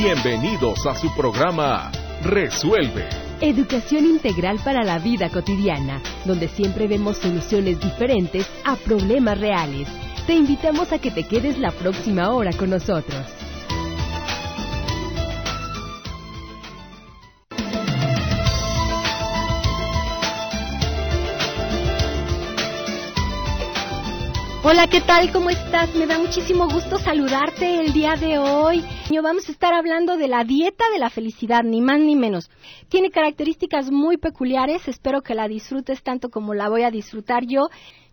[0.00, 1.90] Bienvenidos a su programa
[2.22, 3.08] Resuelve.
[3.40, 9.88] Educación integral para la vida cotidiana, donde siempre vemos soluciones diferentes a problemas reales.
[10.24, 13.26] Te invitamos a que te quedes la próxima hora con nosotros.
[24.70, 25.32] Hola, ¿qué tal?
[25.32, 25.94] ¿Cómo estás?
[25.94, 28.84] Me da muchísimo gusto saludarte el día de hoy.
[29.22, 32.50] Vamos a estar hablando de la dieta de la felicidad, ni más ni menos.
[32.90, 37.68] Tiene características muy peculiares, espero que la disfrutes tanto como la voy a disfrutar yo.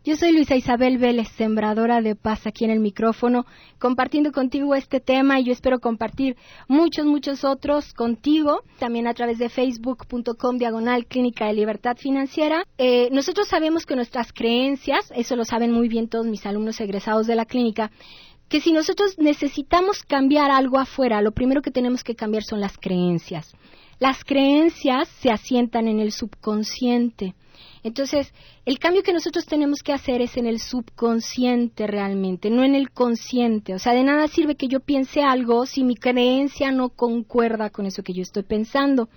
[0.05, 3.47] Yo soy Luisa Isabel Vélez, sembradora de paz aquí en el micrófono,
[3.79, 6.35] compartiendo contigo este tema y yo espero compartir
[6.67, 12.67] muchos, muchos otros contigo, también a través de facebook.com diagonal clínica de libertad financiera.
[12.77, 17.25] Eh, nosotros sabemos que nuestras creencias, eso lo saben muy bien todos mis alumnos egresados
[17.25, 17.89] de la clínica,
[18.47, 22.77] que si nosotros necesitamos cambiar algo afuera, lo primero que tenemos que cambiar son las
[22.77, 23.55] creencias.
[23.97, 27.33] Las creencias se asientan en el subconsciente.
[27.85, 28.33] Entonces,
[28.65, 32.89] el cambio que nosotros tenemos que hacer es en el subconsciente realmente, no en el
[32.89, 33.75] consciente.
[33.75, 37.85] O sea, de nada sirve que yo piense algo si mi creencia no concuerda con
[37.85, 39.07] eso que yo estoy pensando.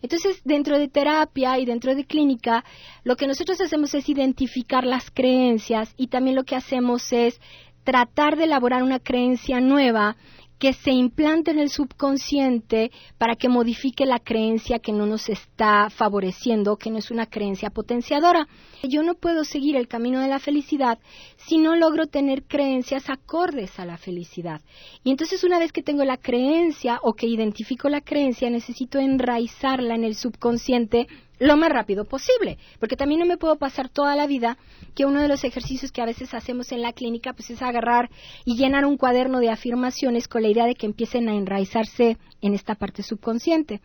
[0.00, 2.64] Entonces, dentro de terapia y dentro de clínica,
[3.04, 7.38] lo que nosotros hacemos es identificar las creencias y también lo que hacemos es
[7.84, 10.16] tratar de elaborar una creencia nueva
[10.58, 15.88] que se implante en el subconsciente para que modifique la creencia que no nos está
[15.90, 18.48] favoreciendo, que no es una creencia potenciadora.
[18.82, 20.98] Yo no puedo seguir el camino de la felicidad
[21.36, 24.60] si no logro tener creencias acordes a la felicidad.
[25.04, 29.94] Y entonces una vez que tengo la creencia o que identifico la creencia, necesito enraizarla
[29.94, 31.06] en el subconsciente
[31.38, 34.58] lo más rápido posible, porque también no me puedo pasar toda la vida
[34.94, 38.10] que uno de los ejercicios que a veces hacemos en la clínica pues es agarrar
[38.44, 42.54] y llenar un cuaderno de afirmaciones con la idea de que empiecen a enraizarse en
[42.54, 43.80] esta parte subconsciente.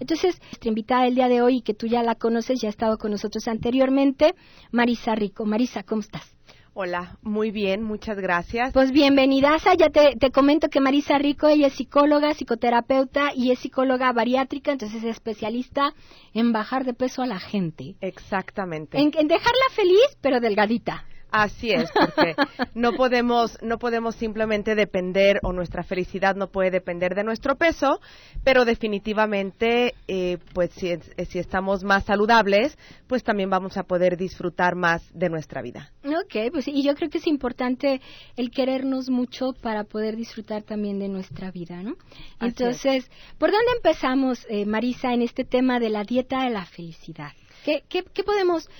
[0.00, 2.98] Entonces, nuestra invitada del día de hoy, que tú ya la conoces, ya ha estado
[2.98, 4.34] con nosotros anteriormente,
[4.72, 5.44] Marisa Rico.
[5.44, 6.33] Marisa, ¿cómo estás?
[6.76, 8.72] Hola, muy bien, muchas gracias.
[8.72, 13.60] Pues bienvenida, ya te, te, comento que Marisa Rico, ella es psicóloga, psicoterapeuta y es
[13.60, 15.94] psicóloga bariátrica, entonces es especialista
[16.32, 17.94] en bajar de peso a la gente.
[18.00, 18.98] Exactamente.
[18.98, 21.04] En, en dejarla feliz, pero delgadita.
[21.36, 22.36] Así es, porque
[22.74, 28.00] no podemos, no podemos simplemente depender, o nuestra felicidad no puede depender de nuestro peso,
[28.44, 30.94] pero definitivamente, eh, pues si,
[31.28, 32.78] si, estamos más saludables,
[33.08, 35.90] pues también vamos a poder disfrutar más de nuestra vida.
[36.04, 38.00] Ok, pues y yo creo que es importante
[38.36, 41.96] el querernos mucho para poder disfrutar también de nuestra vida, ¿no?
[42.40, 47.32] Entonces, ¿por dónde empezamos, eh, Marisa, en este tema de la dieta de la felicidad?
[47.64, 48.70] ¿Qué, qué, qué podemos,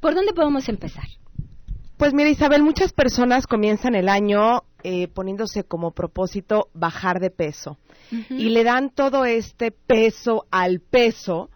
[0.00, 1.04] por dónde podemos empezar?
[2.02, 7.78] Pues mira Isabel, muchas personas comienzan el año eh, poniéndose como propósito bajar de peso
[8.28, 11.48] y le dan todo este peso al peso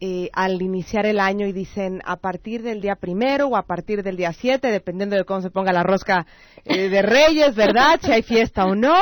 [0.00, 4.02] eh, al iniciar el año y dicen a partir del día primero o a partir
[4.02, 6.26] del día siete, dependiendo de cómo se ponga la rosca
[6.64, 8.00] eh, de Reyes, ¿verdad?
[8.02, 8.96] Si hay fiesta o no,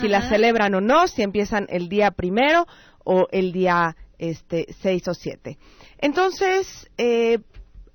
[0.00, 2.66] si la celebran o no, si empiezan el día primero
[3.04, 5.58] o el día este seis o siete.
[5.98, 7.38] Entonces, eh,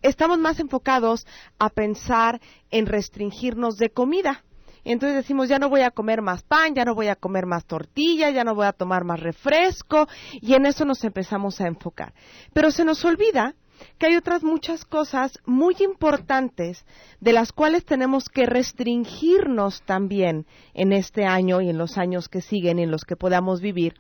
[0.02, 1.26] estamos más enfocados
[1.60, 2.42] a pensar
[2.72, 4.44] en restringirnos de comida.
[4.84, 7.66] Entonces decimos, ya no voy a comer más pan, ya no voy a comer más
[7.66, 12.14] tortilla, ya no voy a tomar más refresco, y en eso nos empezamos a enfocar.
[12.54, 13.56] Pero se nos olvida
[13.98, 16.86] que hay otras muchas cosas muy importantes
[17.20, 22.42] de las cuales tenemos que restringirnos también en este año y en los años que
[22.42, 23.96] siguen en los que podamos vivir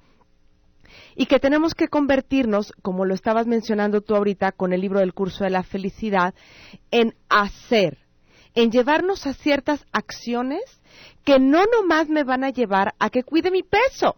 [1.16, 5.14] y que tenemos que convertirnos, como lo estabas mencionando tú ahorita con el libro del
[5.14, 6.34] curso de la felicidad,
[6.92, 7.98] en hacer,
[8.56, 10.62] en llevarnos a ciertas acciones
[11.24, 14.18] que no nomás me van a llevar a que cuide mi peso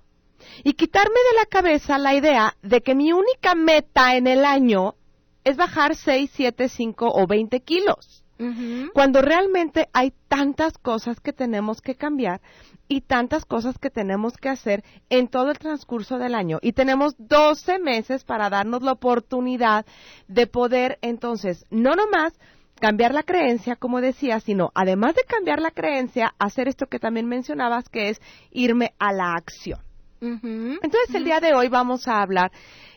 [0.64, 4.96] y quitarme de la cabeza la idea de que mi única meta en el año
[5.44, 8.24] es bajar 6, 7, 5 o 20 kilos.
[8.94, 12.40] Cuando realmente hay tantas cosas que tenemos que cambiar
[12.88, 16.58] y tantas cosas que tenemos que hacer en todo el transcurso del año.
[16.62, 19.86] Y tenemos 12 meses para darnos la oportunidad
[20.30, 22.34] de poder entonces, no nomás
[22.80, 27.28] cambiar la creencia, como decía, sino además de cambiar la creencia, hacer esto que también
[27.28, 28.22] mencionabas, que es
[28.52, 29.80] irme a la acción.
[30.22, 32.52] Entonces, el día de hoy vamos a hablar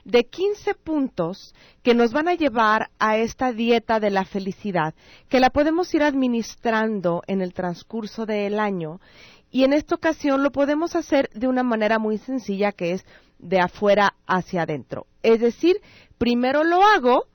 [0.05, 4.95] de 15 puntos que nos van a llevar a esta dieta de la felicidad,
[5.29, 9.01] que la podemos ir administrando en el transcurso del año.
[9.51, 13.07] Y en esta ocasión lo podemos hacer de una manera muy sencilla que es
[13.39, 15.07] de afuera hacia adentro.
[15.23, 15.77] Es decir,
[16.19, 17.27] primero lo hago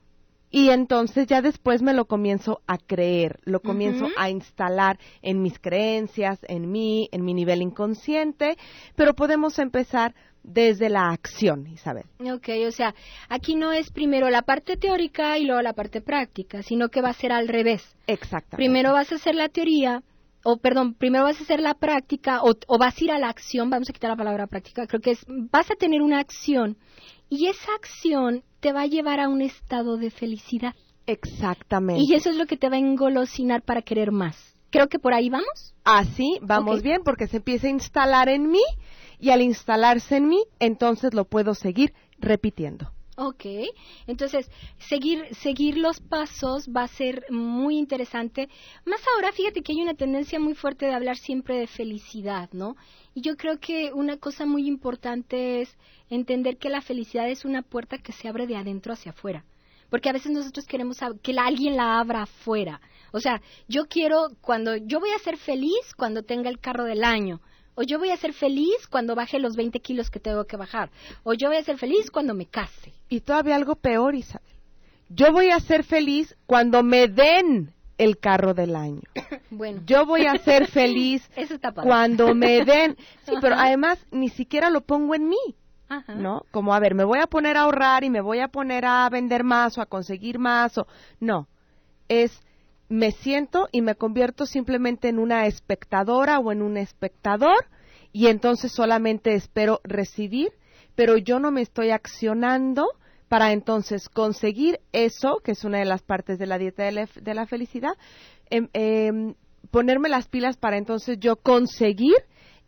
[0.50, 5.58] y entonces ya después me lo comienzo a creer, lo comienzo a instalar en mis
[5.58, 8.56] creencias, en mí, en mi nivel inconsciente,
[8.96, 12.04] pero podemos empezar desde la acción, Isabel.
[12.20, 12.94] Ok, o sea,
[13.28, 17.10] aquí no es primero la parte teórica y luego la parte práctica, sino que va
[17.10, 17.96] a ser al revés.
[18.06, 18.56] Exactamente.
[18.56, 20.02] Primero vas a hacer la teoría,
[20.44, 23.28] o perdón, primero vas a hacer la práctica o, o, vas a ir a la
[23.28, 26.78] acción, vamos a quitar la palabra práctica, creo que es, vas a tener una acción
[27.28, 30.74] y esa acción te va a llevar a un estado de felicidad.
[31.06, 32.02] Exactamente.
[32.06, 34.36] Y eso es lo que te va a engolosinar para querer más.
[34.70, 35.74] Creo que por ahí vamos.
[35.84, 38.62] Así, vamos bien, porque se empieza a instalar en mí
[39.18, 42.92] y al instalarse en mí, entonces lo puedo seguir repitiendo.
[43.20, 43.46] Ok,
[44.06, 44.48] entonces
[44.78, 48.48] seguir, seguir los pasos va a ser muy interesante.
[48.84, 52.76] Más ahora, fíjate que hay una tendencia muy fuerte de hablar siempre de felicidad, ¿no?
[53.14, 55.76] Y yo creo que una cosa muy importante es
[56.10, 59.44] entender que la felicidad es una puerta que se abre de adentro hacia afuera.
[59.90, 62.80] Porque a veces nosotros queremos que alguien la abra afuera.
[63.10, 67.02] O sea, yo quiero, cuando yo voy a ser feliz cuando tenga el carro del
[67.02, 67.40] año
[67.78, 70.90] o yo voy a ser feliz cuando baje los 20 kilos que tengo que bajar,
[71.22, 72.92] o yo voy a ser feliz cuando me case.
[73.08, 74.48] Y todavía algo peor, Isabel.
[75.08, 79.02] Yo voy a ser feliz cuando me den el carro del año.
[79.50, 79.80] Bueno.
[79.86, 81.28] Yo voy a ser feliz
[81.82, 82.96] cuando me den.
[83.24, 85.56] Sí, pero además ni siquiera lo pongo en mí.
[85.88, 86.14] Ajá.
[86.14, 86.42] ¿No?
[86.50, 89.08] Como, a ver, me voy a poner a ahorrar y me voy a poner a
[89.08, 90.86] vender más o a conseguir más o...
[91.18, 91.48] No,
[92.08, 92.42] es
[92.88, 97.66] me siento y me convierto simplemente en una espectadora o en un espectador
[98.12, 100.48] y entonces solamente espero recibir,
[100.94, 102.86] pero yo no me estoy accionando
[103.28, 107.46] para entonces conseguir eso, que es una de las partes de la dieta de la,
[107.46, 107.92] felicidad,
[108.48, 109.34] em, em,
[109.70, 112.16] ponerme las pilas para entonces yo conseguir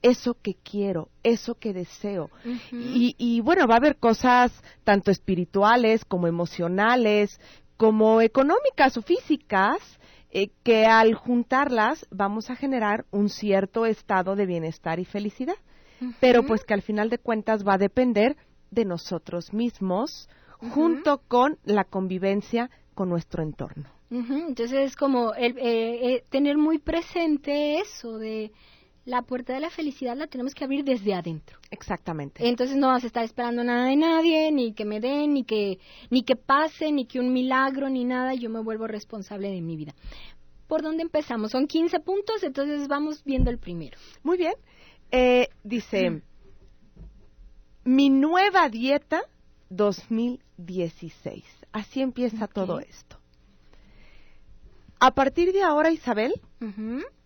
[0.03, 2.31] eso que quiero, eso que deseo.
[2.73, 4.53] y, y, bueno, va a haber cosas
[4.85, 7.39] tanto espirituales como emocionales,
[7.81, 9.81] como económicas o físicas,
[10.31, 15.57] eh, que al juntarlas vamos a generar un cierto estado de bienestar y felicidad,
[16.21, 18.37] pero pues que al final de cuentas va a depender
[18.71, 20.29] de nosotros mismos
[20.59, 23.89] junto con la convivencia con nuestro entorno.
[24.11, 28.53] Entonces es como el, eh, eh, tener muy presente eso de
[29.11, 31.59] la puerta de la felicidad la tenemos que abrir desde adentro.
[31.71, 32.47] Exactamente.
[32.49, 35.81] Entonces no vas a estar esperando nada de nadie, ni que me den, ni que,
[36.11, 39.77] ni que pase, ni que un milagro, ni nada, yo me vuelvo responsable de mi
[39.77, 39.95] vida.
[40.69, 41.51] ¿Por dónde empezamos?
[41.51, 43.99] Son 15 puntos, entonces vamos viendo el primero.
[44.23, 44.55] Muy bien.
[45.11, 46.23] Eh, dice, mm.
[47.85, 49.23] mi nueva dieta
[49.71, 51.45] 2016.
[51.73, 53.19] Así empieza todo esto.
[55.01, 56.35] A partir de ahora, Isabel,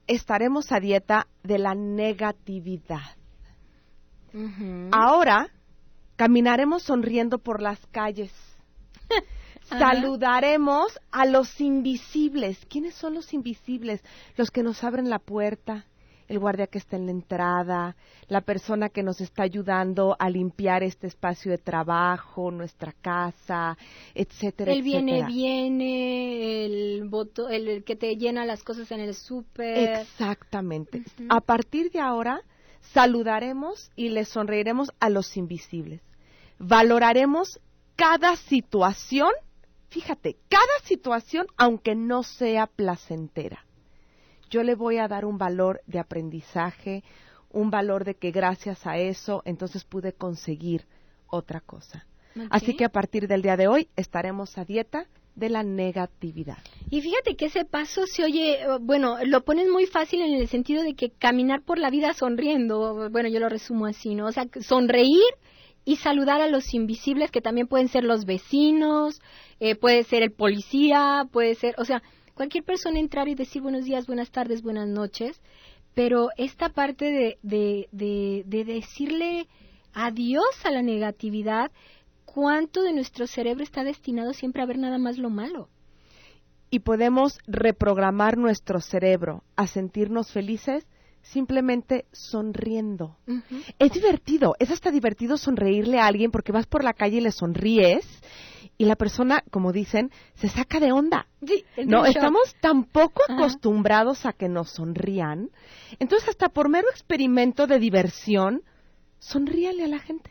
[0.07, 3.17] estaremos a dieta de la negatividad.
[4.91, 5.49] Ahora
[6.17, 8.33] caminaremos sonriendo por las calles.
[9.69, 12.59] Saludaremos a los invisibles.
[12.69, 14.03] ¿Quiénes son los invisibles?
[14.37, 15.87] Los que nos abren la puerta,
[16.29, 17.97] el guardia que está en la entrada,
[18.29, 23.77] la persona que nos está ayudando a limpiar este espacio de trabajo, nuestra casa,
[24.15, 30.01] etcétera, el viene viene, el voto, el que te llena las cosas en el súper.
[30.01, 31.03] Exactamente.
[31.29, 32.43] A partir de ahora
[32.93, 36.01] saludaremos y les sonreiremos a los invisibles.
[36.59, 37.61] Valoraremos
[37.97, 39.31] cada situación,
[39.89, 43.65] fíjate, cada situación aunque no sea placentera
[44.55, 47.03] yo le voy a dar un valor de aprendizaje,
[47.51, 50.87] un valor de que gracias a eso entonces pude conseguir
[51.27, 52.07] otra cosa.
[52.51, 56.59] Así que a partir del día de hoy estaremos a dieta de la negatividad.
[56.89, 60.85] Y fíjate que ese paso se oye, bueno, lo pones muy fácil en el sentido
[60.85, 64.27] de que caminar por la vida sonriendo, bueno, yo lo resumo así, ¿no?
[64.27, 65.33] O sea, sonreír
[65.85, 69.21] y saludar a los invisibles que también pueden ser los vecinos,
[69.59, 72.03] eh, puede ser el policía, puede ser, o sea,
[72.35, 75.41] cualquier persona entrar y decir buenos días, buenas tardes, buenas noches,
[75.95, 79.49] pero esta parte de, de, de, de decirle
[79.93, 81.71] adiós a la negatividad,
[82.25, 85.69] ¿cuánto de nuestro cerebro está destinado siempre a ver nada más lo malo?
[86.71, 90.85] Y podemos reprogramar nuestro cerebro a sentirnos felices
[91.23, 93.17] simplemente sonriendo.
[93.79, 97.31] Es divertido, es hasta divertido sonreírle a alguien porque vas por la calle y le
[97.31, 98.05] sonríes
[98.77, 101.27] y la persona, como dicen, se saca de onda.
[101.87, 105.51] no, estamos tan poco acostumbrados a que nos sonrían.
[105.99, 108.63] Entonces, hasta por mero experimento de diversión,
[109.19, 110.31] sonríale a la gente.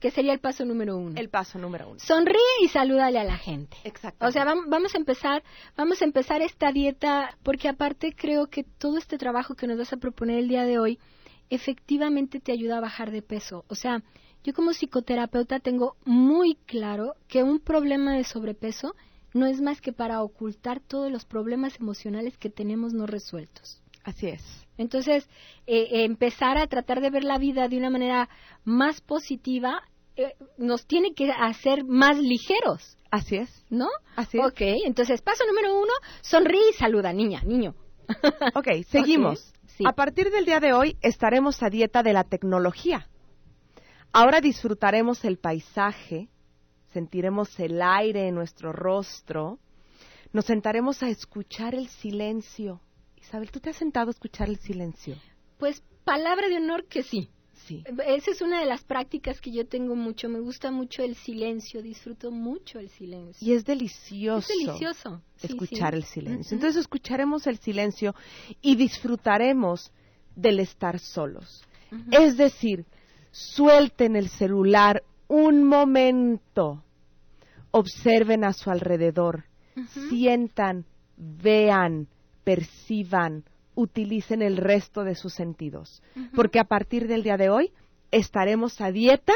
[0.00, 1.14] Que sería el paso número uno.
[1.16, 1.98] El paso número uno.
[1.98, 3.76] Sonríe y salúdale a la gente.
[3.82, 4.24] Exacto.
[4.24, 5.42] O sea, vamos a empezar,
[5.76, 9.92] vamos a empezar esta dieta, porque aparte creo que todo este trabajo que nos vas
[9.92, 11.00] a proponer el día de hoy,
[11.50, 13.64] efectivamente te ayuda a bajar de peso.
[13.68, 14.02] O sea,
[14.44, 18.94] Yo como psicoterapeuta tengo muy claro que un problema de sobrepeso
[19.34, 23.80] no es más que para ocultar todos los problemas emocionales que tenemos no resueltos.
[24.04, 24.42] Así es.
[24.78, 25.28] Entonces,
[25.66, 28.28] eh, empezar a tratar de ver la vida de una manera
[28.64, 29.82] más positiva
[30.16, 32.96] eh, nos tiene que hacer más ligeros.
[33.10, 33.64] Así es.
[33.70, 33.88] ¿No?
[34.16, 34.46] Así es.
[34.46, 35.92] Ok, entonces paso número uno,
[36.22, 37.74] sonríe y saluda, niña, niño.
[38.54, 39.52] ok, seguimos.
[39.78, 39.84] Sí.
[39.86, 43.06] A partir del día de hoy estaremos a dieta de la tecnología.
[44.12, 46.28] Ahora disfrutaremos el paisaje,
[46.92, 49.58] sentiremos el aire en nuestro rostro,
[50.32, 52.80] nos sentaremos a escuchar el silencio.
[53.16, 55.16] Isabel, ¿tú te has sentado a escuchar el silencio?
[55.58, 57.28] Pues palabra de honor que sí.
[57.66, 57.82] Sí.
[58.06, 60.28] Esa es una de las prácticas que yo tengo mucho.
[60.28, 63.46] Me gusta mucho el silencio, disfruto mucho el silencio.
[63.46, 64.46] Y es delicioso.
[64.52, 65.22] Es delicioso.
[65.42, 65.98] Escuchar sí.
[65.98, 66.54] el silencio.
[66.54, 68.14] Entonces escucharemos el silencio
[68.62, 69.92] y disfrutaremos
[70.36, 71.62] del estar solos.
[72.10, 72.86] Es decir,
[73.30, 76.82] suelten el celular un momento,
[77.70, 79.44] observen a su alrededor,
[80.08, 80.84] sientan,
[81.16, 82.08] vean,
[82.44, 83.44] perciban,
[83.74, 86.02] utilicen el resto de sus sentidos,
[86.34, 87.72] porque a partir del día de hoy
[88.10, 89.34] estaremos a dieta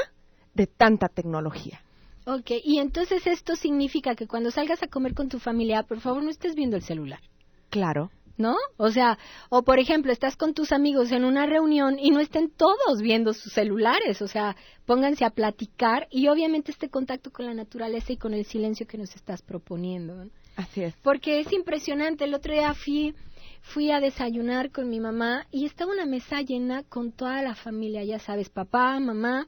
[0.55, 1.81] de tanta tecnología.
[2.25, 6.23] Ok, y entonces esto significa que cuando salgas a comer con tu familia, por favor
[6.23, 7.21] no estés viendo el celular.
[7.69, 8.11] Claro.
[8.39, 8.57] ¿No?
[8.79, 9.19] O sea,
[9.51, 13.35] o por ejemplo, estás con tus amigos en una reunión y no estén todos viendo
[13.35, 18.17] sus celulares, o sea, pónganse a platicar y obviamente este contacto con la naturaleza y
[18.17, 20.25] con el silencio que nos estás proponiendo.
[20.25, 20.31] ¿no?
[20.57, 20.95] Así es.
[21.03, 23.15] Porque es impresionante, el otro día fui,
[23.61, 28.03] fui a desayunar con mi mamá y estaba una mesa llena con toda la familia,
[28.03, 29.47] ya sabes, papá, mamá,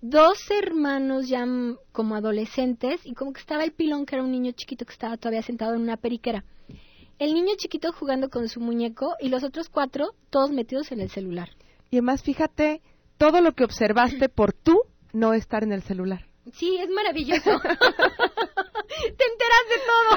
[0.00, 1.46] dos hermanos ya
[1.92, 5.16] como adolescentes y como que estaba el pilón que era un niño chiquito que estaba
[5.16, 6.44] todavía sentado en una periquera.
[7.18, 11.10] El niño chiquito jugando con su muñeco y los otros cuatro todos metidos en el
[11.10, 11.50] celular.
[11.90, 12.82] Y además, fíjate,
[13.18, 14.80] todo lo que observaste por tú
[15.12, 16.26] no estar en el celular.
[16.52, 17.50] Sí, es maravilloso.
[19.16, 20.10] Te enteras de todo.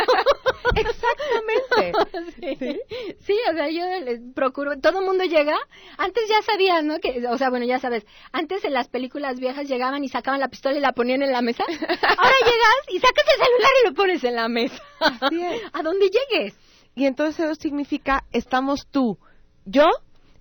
[0.76, 1.94] Exactamente.
[2.38, 2.80] Sí.
[3.20, 5.58] sí, o sea, yo les procuro, todo el mundo llega,
[5.98, 7.00] antes ya sabías, ¿no?
[7.00, 10.50] Que, o sea, bueno, ya sabes, antes en las películas viejas llegaban y sacaban la
[10.50, 11.64] pistola y la ponían en la mesa.
[11.64, 14.82] Ahora llegas y sacas el celular y lo pones en la mesa.
[15.00, 15.62] Así es.
[15.74, 16.56] A donde llegues.
[16.98, 19.20] Y entonces eso significa, estamos tú,
[19.66, 19.86] yo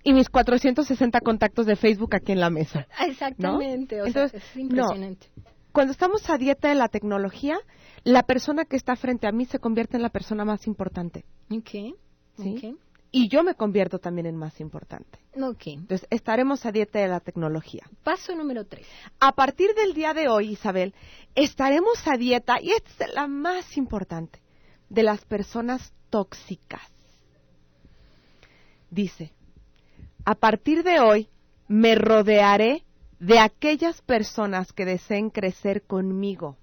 [0.03, 2.87] y mis 460 contactos de Facebook aquí en la mesa.
[3.07, 5.27] Exactamente, o Entonces, sea, es impresionante.
[5.71, 7.59] Cuando estamos a dieta de la tecnología,
[8.03, 11.25] la persona que está frente a mí se convierte en la persona más importante.
[11.51, 11.69] Ok,
[12.37, 12.75] ¿sí?
[13.11, 15.19] Y yo me convierto también en más importante.
[15.35, 15.67] ok, ok.
[15.67, 17.83] Entonces, estaremos a dieta de la tecnología.
[18.03, 18.87] Paso número tres.
[19.19, 20.95] A partir del día de hoy, Isabel,
[21.35, 24.41] estaremos a dieta, y esta es la más importante,
[24.89, 26.81] de las personas tóxicas.
[28.89, 29.31] Dice,
[30.25, 31.29] a partir de hoy
[31.67, 32.83] me rodearé
[33.19, 36.57] de aquellas personas que deseen crecer conmigo,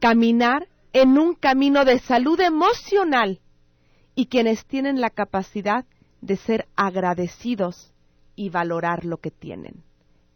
[0.00, 3.40] caminar en un camino de salud emocional
[4.14, 5.84] y quienes tienen la capacidad
[6.20, 7.92] de ser agradecidos
[8.34, 9.82] y valorar lo que tienen.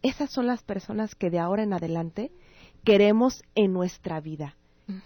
[0.01, 2.31] Esas son las personas que de ahora en adelante
[2.83, 4.55] queremos en nuestra vida,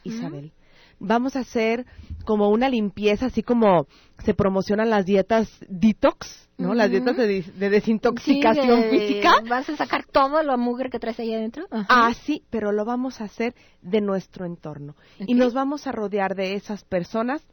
[0.03, 0.51] Isabel.
[0.99, 1.85] Vamos a hacer
[2.25, 3.87] como una limpieza, así como
[4.23, 6.73] se promocionan las dietas detox, ¿no?
[6.73, 9.31] Las dietas de, desintoxicación Sí, de- física.
[9.47, 11.67] ¿Vas a sacar todo lo mugre que traes ahí adentro?
[11.69, 11.85] Ajá.
[11.89, 14.95] Ah, sí, pero lo vamos a hacer de nuestro entorno.
[15.19, 17.45] Y nos vamos a rodear de esas personas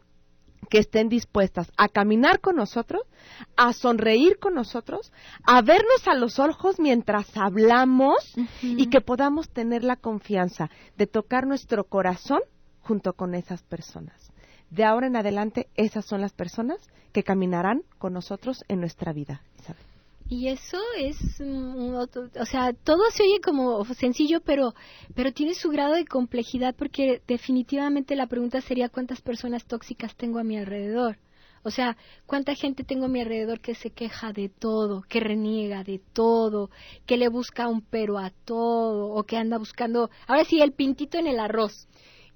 [0.70, 3.02] que estén dispuestas a caminar con nosotros,
[3.56, 5.12] a sonreír con nosotros,
[5.44, 11.46] a vernos a los ojos mientras hablamos y que podamos tener la confianza de tocar
[11.46, 12.40] nuestro corazón
[12.84, 14.30] junto con esas personas.
[14.70, 16.78] De ahora en adelante, esas son las personas
[17.12, 19.42] que caminarán con nosotros en nuestra vida.
[20.28, 24.74] Y eso es, o sea, todo se oye como sencillo, pero,
[25.14, 30.38] pero tiene su grado de complejidad porque definitivamente la pregunta sería cuántas personas tóxicas tengo
[30.38, 31.18] a mi alrededor.
[31.62, 35.84] O sea, cuánta gente tengo a mi alrededor que se queja de todo, que reniega
[35.84, 36.70] de todo,
[37.06, 41.18] que le busca un pero a todo, o que anda buscando, ahora sí, el pintito
[41.18, 41.86] en el arroz.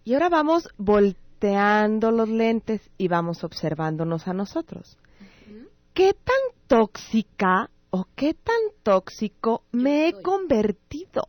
[0.08, 4.96] Y ahora vamos volteando los lentes y vamos observándonos a nosotros.
[5.92, 11.28] ¿Qué tan tóxica o qué tan tóxico me he convertido?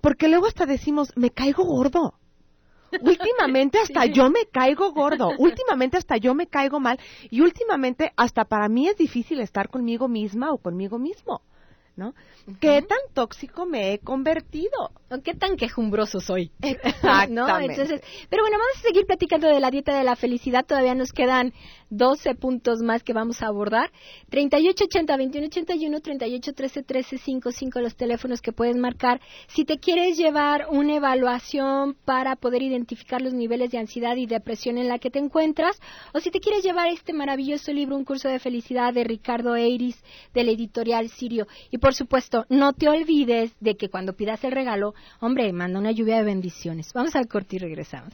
[0.00, 2.14] Porque luego hasta decimos, me caigo gordo.
[3.02, 8.44] Últimamente hasta yo me caigo gordo, últimamente hasta yo me caigo mal y últimamente hasta
[8.44, 11.42] para mí es difícil estar conmigo misma o conmigo mismo,
[11.96, 12.14] ¿no?
[12.60, 14.90] ¿Qué tan tóxico me he convertido?
[15.10, 16.50] ¿O ¿Qué tan quejumbroso soy?
[16.62, 17.32] Exactamente.
[17.32, 17.58] ¿No?
[17.60, 20.64] Entonces, pero bueno, vamos a seguir platicando de la dieta de la felicidad.
[20.66, 21.52] Todavía nos quedan
[21.90, 23.90] 12 puntos más que vamos a abordar.
[24.30, 29.20] 3880-2181, 3813-1355, los teléfonos que puedes marcar.
[29.48, 34.78] Si te quieres llevar una evaluación para poder identificar los niveles de ansiedad y depresión
[34.78, 35.80] en la que te encuentras,
[36.12, 40.02] o si te quieres llevar este maravilloso libro, Un curso de felicidad de Ricardo Eiris,
[40.32, 41.46] del editorial Sirio.
[41.70, 45.92] Y por supuesto, no te olvides de que cuando pidas el regalo, hombre, manda una
[45.92, 46.92] lluvia de bendiciones.
[46.92, 48.12] Vamos al corte y regresamos.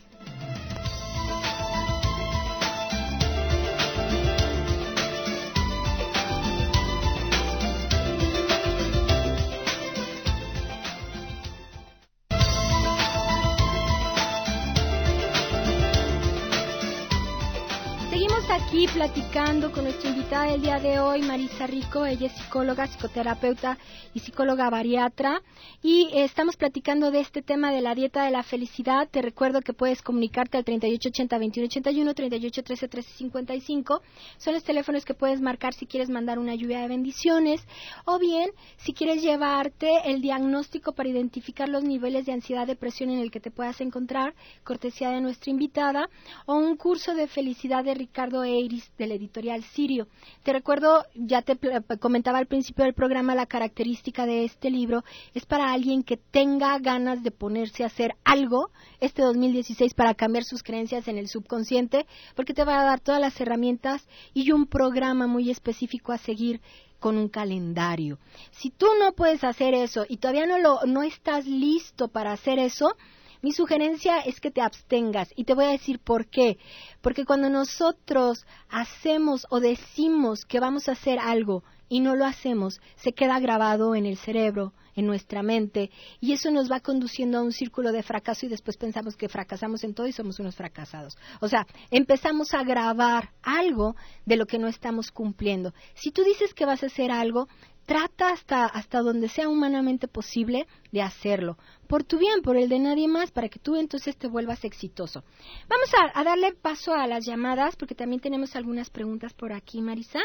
[18.71, 22.07] Aquí platicando con nuestra invitada del día de hoy, Marisa Rico.
[22.07, 23.77] Ella es psicóloga, psicoterapeuta
[24.15, 25.43] y psicóloga bariatra.
[25.83, 29.09] Y estamos platicando de este tema de la dieta de la felicidad.
[29.11, 34.03] Te recuerdo que puedes comunicarte al 3880-2181, 3813-1355.
[34.39, 37.67] Son los teléfonos que puedes marcar si quieres mandar una lluvia de bendiciones.
[38.05, 43.19] O bien, si quieres llevarte el diagnóstico para identificar los niveles de ansiedad, depresión en
[43.19, 46.09] el que te puedas encontrar, cortesía de nuestra invitada.
[46.47, 50.07] O un curso de felicidad de Ricardo E Iris del editorial Sirio.
[50.43, 51.59] Te recuerdo, ya te
[51.99, 56.79] comentaba al principio del programa, la característica de este libro es para alguien que tenga
[56.79, 62.07] ganas de ponerse a hacer algo este 2016 para cambiar sus creencias en el subconsciente,
[62.35, 66.61] porque te va a dar todas las herramientas y un programa muy específico a seguir
[67.01, 68.19] con un calendario.
[68.53, 72.59] Si tú no puedes hacer eso y todavía no lo no estás listo para hacer
[72.59, 72.95] eso,
[73.43, 76.59] mi sugerencia es que te abstengas y te voy a decir por qué.
[77.01, 82.81] Porque cuando nosotros hacemos o decimos que vamos a hacer algo y no lo hacemos,
[82.97, 87.43] se queda grabado en el cerebro, en nuestra mente, y eso nos va conduciendo a
[87.43, 91.17] un círculo de fracaso y después pensamos que fracasamos en todo y somos unos fracasados.
[91.41, 95.73] O sea, empezamos a grabar algo de lo que no estamos cumpliendo.
[95.95, 97.49] Si tú dices que vas a hacer algo,
[97.87, 101.59] trata hasta, hasta donde sea humanamente posible de hacerlo,
[101.89, 105.25] por tu bien, por el de nadie más, para que tú entonces te vuelvas exitoso.
[105.69, 110.21] Vamos a, darle paso a las llamadas, porque también tenemos algunas preguntas por aquí, Marisa.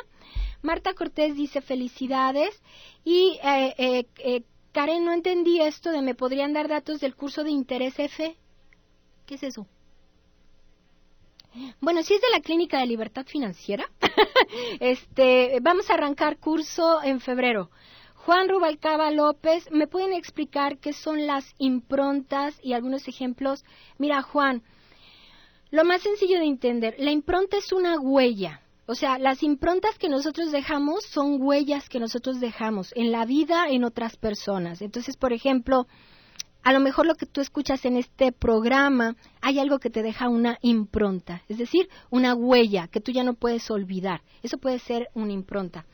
[0.61, 2.61] Marta Cortés dice felicidades
[3.03, 7.43] y eh, eh, eh, Karen, no entendí esto de me podrían dar datos del curso
[7.43, 8.35] de interés F.
[9.25, 9.67] ¿Qué es eso?
[11.79, 13.89] Bueno, si es de la Clínica de Libertad Financiera,
[14.79, 17.69] este, vamos a arrancar curso en febrero.
[18.13, 23.63] Juan Rubalcaba López, ¿me pueden explicar qué son las improntas y algunos ejemplos?
[23.99, 24.63] Mira, Juan,
[25.69, 28.61] lo más sencillo de entender, la impronta es una huella.
[28.87, 33.67] O sea, las improntas que nosotros dejamos son huellas que nosotros dejamos en la vida
[33.69, 34.81] en otras personas.
[34.81, 35.87] Entonces, por ejemplo,
[36.65, 40.29] a lo mejor lo que tú escuchas en este programa, hay algo que te deja
[40.29, 44.23] una impronta, es decir, una huella que tú ya no puedes olvidar.
[44.41, 45.85] Eso puede ser una impronta.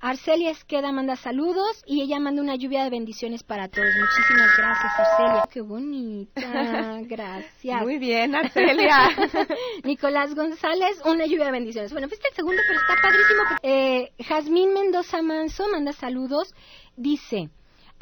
[0.00, 3.86] Arcelia Esqueda manda saludos y ella manda una lluvia de bendiciones para todos.
[3.86, 5.44] Muchísimas gracias, Arcelia.
[5.50, 7.82] Qué bonita, gracias.
[7.82, 9.08] Muy bien, Arcelia.
[9.84, 11.90] Nicolás González, una lluvia de bendiciones.
[11.90, 13.42] Bueno, fuiste el segundo, pero está padrísimo.
[13.62, 16.54] Eh, Jazmín Mendoza Manso manda saludos.
[16.96, 17.48] Dice,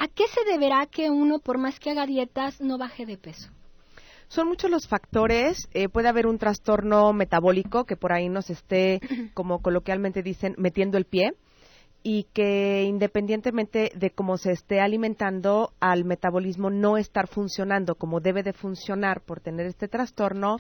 [0.00, 3.50] ¿A qué se deberá que uno, por más que haga dietas, no baje de peso?
[4.28, 5.68] Son muchos los factores.
[5.74, 9.00] Eh, puede haber un trastorno metabólico que por ahí nos esté,
[9.34, 11.34] como coloquialmente dicen, metiendo el pie
[12.02, 18.42] y que independientemente de cómo se esté alimentando, al metabolismo no estar funcionando como debe
[18.42, 20.58] de funcionar por tener este trastorno,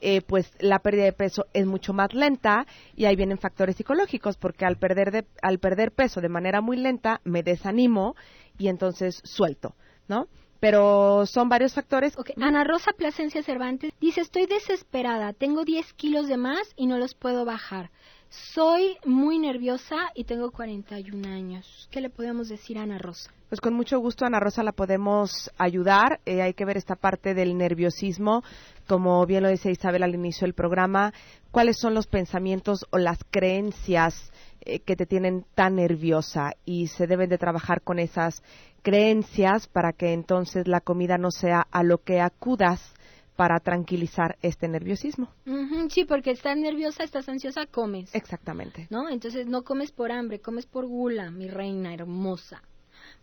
[0.00, 4.36] eh, pues la pérdida de peso es mucho más lenta y ahí vienen factores psicológicos
[4.36, 8.14] porque al perder, al perder peso de manera muy lenta me desanimo
[8.58, 9.74] y entonces suelto,
[10.08, 10.28] ¿no?
[10.60, 12.16] Pero son varios factores.
[12.40, 17.14] Ana Rosa Plasencia Cervantes dice, estoy desesperada, tengo 10 kilos de más y no los
[17.14, 17.90] puedo bajar.
[18.34, 21.88] Soy muy nerviosa y tengo 41 años.
[21.92, 23.30] ¿Qué le podemos decir a Ana Rosa?
[23.48, 26.20] Pues con mucho gusto, Ana Rosa, la podemos ayudar.
[26.26, 28.42] Eh, hay que ver esta parte del nerviosismo.
[28.88, 31.12] Como bien lo decía Isabel al inicio del programa,
[31.52, 37.06] cuáles son los pensamientos o las creencias eh, que te tienen tan nerviosa y se
[37.06, 38.42] deben de trabajar con esas
[38.82, 42.94] creencias para que entonces la comida no sea a lo que acudas
[43.36, 45.30] para tranquilizar este nerviosismo.
[45.90, 48.14] sí, porque estás nerviosa, estás ansiosa, comes.
[48.14, 48.86] Exactamente.
[48.90, 49.08] ¿No?
[49.08, 52.62] Entonces no comes por hambre, comes por gula, mi reina hermosa.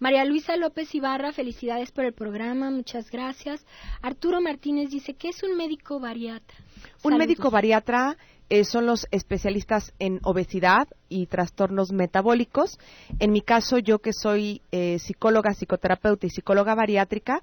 [0.02, 3.64] María Luisa López Ibarra, felicidades por el programa, muchas gracias.
[4.02, 6.58] Arturo Martínez dice, ¿qué es un médico bariatra?
[7.04, 8.18] Un médico bariatra
[8.50, 12.80] eh, son los especialistas en obesidad y trastornos metabólicos.
[13.20, 17.40] En mi caso, yo que soy eh, psicóloga, psicoterapeuta y psicóloga bariátrica,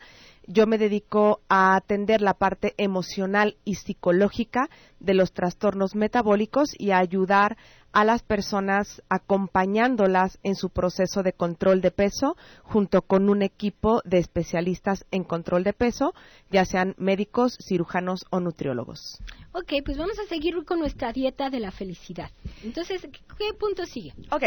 [0.49, 4.68] yo me dedico a atender la parte emocional y psicológica
[4.99, 7.57] de los trastornos metabólicos y a ayudar
[7.92, 14.01] a las personas acompañándolas en su proceso de control de peso junto con un equipo
[14.05, 16.14] de especialistas en control de peso,
[16.51, 19.18] ya sean médicos, cirujanos o nutriólogos.
[19.53, 22.31] Ok, pues vamos a seguir con nuestra dieta de la felicidad.
[22.62, 24.12] Entonces, ¿qué punto sigue?
[24.31, 24.44] Ok,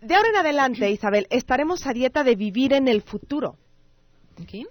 [0.00, 3.56] de ahora en adelante, Isabel, estaremos a dieta de vivir en el futuro.
[4.40, 4.66] Ok.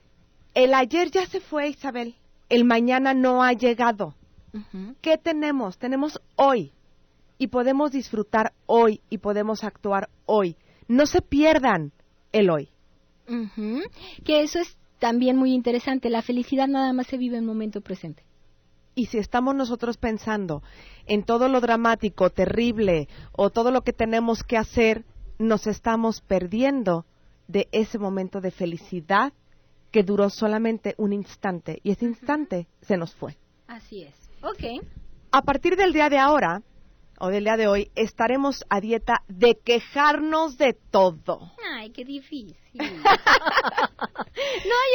[0.54, 2.16] El ayer ya se fue, Isabel.
[2.48, 4.16] El mañana no ha llegado.
[5.02, 5.78] ¿Qué tenemos?
[5.78, 6.72] Tenemos hoy
[7.38, 10.58] y podemos disfrutar hoy y podemos actuar hoy.
[10.88, 11.92] No se pierdan
[12.32, 12.70] el hoy.
[14.24, 16.10] Que eso es también muy interesante.
[16.10, 18.24] La felicidad nada más se vive en el momento presente.
[18.94, 20.64] Y si estamos nosotros pensando
[21.06, 25.04] en todo lo dramático, terrible o todo lo que tenemos que hacer,
[25.38, 27.06] nos estamos perdiendo
[27.48, 29.34] de ese momento de felicidad
[29.92, 33.38] que duró solamente un instante y ese instante se nos fue.
[33.68, 34.16] Así es.
[34.42, 34.86] Ok.
[35.32, 36.62] A partir del día de ahora,
[37.20, 41.52] o del día de hoy, estaremos a dieta de quejarnos de todo.
[41.74, 42.58] Ay, qué difícil.
[42.76, 42.92] no hay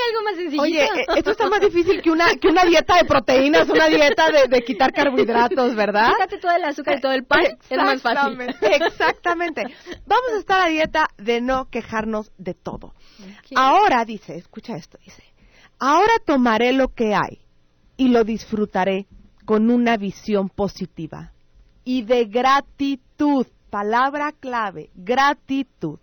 [0.09, 0.63] algo más sencillo.
[0.63, 4.27] Oye, eh, esto está más difícil que una, que una dieta de proteínas, una dieta
[4.49, 6.13] de, quitar carbohidratos, ¿verdad?
[6.13, 8.39] Quítate todo el azúcar y todo el pan, es más fácil.
[8.61, 9.63] Exactamente.
[10.07, 12.95] Vamos a estar a dieta de no quejarnos de todo.
[13.55, 15.23] Ahora, dice, escucha esto, dice,
[15.79, 17.41] ahora tomaré lo que hay
[17.97, 19.07] y lo disfrutaré
[19.47, 21.33] con una visión positiva
[21.91, 23.47] y de gratitud.
[23.69, 25.99] Palabra clave, gratitud.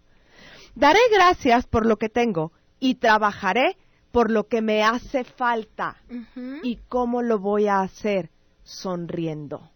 [0.75, 3.77] Daré gracias por lo que tengo y trabajaré
[4.11, 5.95] por lo que me hace falta.
[6.61, 8.29] ¿Y cómo lo voy a hacer?
[8.63, 9.71] Sonriendo.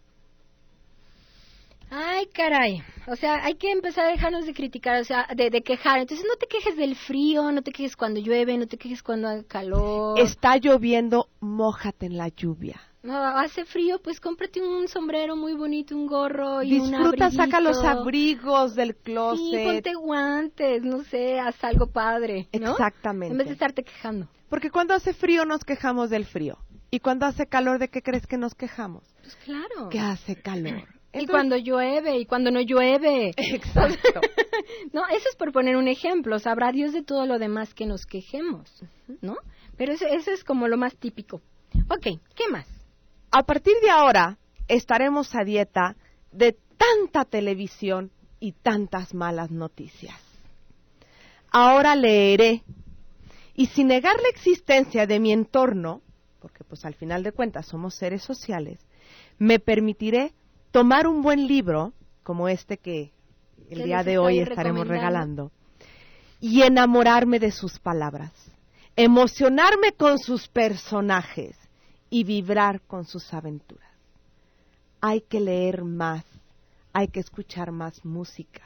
[1.90, 2.82] Ay, caray.
[3.06, 5.98] O sea, hay que empezar a dejarnos de criticar, o sea, de, de, quejar.
[5.98, 9.28] Entonces, no te quejes del frío, no te quejes cuando llueve, no te quejes cuando
[9.28, 10.18] haga calor.
[10.18, 12.91] Está lloviendo, mójate en la lluvia.
[13.02, 17.82] No, hace frío, pues cómprate un sombrero muy bonito, un gorro y Disfruta, saca los
[17.82, 19.44] abrigos del closet.
[19.44, 23.32] Sí, ponte guantes, no sé, haz algo padre, Exactamente.
[23.32, 24.28] En vez de estarte quejando.
[24.48, 26.58] Porque cuando hace frío nos quejamos del frío.
[26.92, 29.02] Y cuando hace calor, ¿de qué crees que nos quejamos?
[29.22, 29.88] Pues claro.
[29.90, 30.86] Que hace calor.
[31.12, 33.32] y cuando llueve y cuando no llueve.
[33.36, 34.20] Exacto.
[34.92, 36.38] no, eso es por poner un ejemplo.
[36.38, 38.84] Sabrá Dios de todo lo demás que nos quejemos,
[39.22, 39.38] ¿no?
[39.76, 41.40] Pero eso, eso es como lo más típico.
[41.88, 42.81] Ok, ¿qué más?
[43.34, 44.36] A partir de ahora
[44.68, 45.96] estaremos a dieta
[46.32, 50.20] de tanta televisión y tantas malas noticias.
[51.50, 52.62] Ahora leeré
[53.54, 56.02] y sin negar la existencia de mi entorno,
[56.40, 58.78] porque pues al final de cuentas somos seres sociales,
[59.38, 60.34] me permitiré
[60.70, 63.12] tomar un buen libro como este que
[63.70, 65.52] el día de hoy estaremos regalando
[66.38, 68.32] y enamorarme de sus palabras,
[68.94, 71.61] emocionarme con sus personajes
[72.12, 73.88] y vibrar con sus aventuras.
[75.00, 76.22] Hay que leer más,
[76.92, 78.60] hay que escuchar más música,